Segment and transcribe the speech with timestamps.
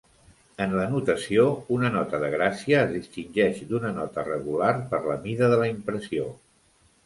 [0.63, 1.43] En la notació,
[1.75, 6.31] una nota de gràcia es distingeix d'una nota regular per la mida de la impressió.